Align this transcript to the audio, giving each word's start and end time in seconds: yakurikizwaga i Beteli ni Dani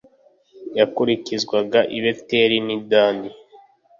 yakurikizwaga 0.77 1.79
i 1.97 1.99
Beteli 2.03 2.57
ni 2.67 2.77
Dani 2.89 3.29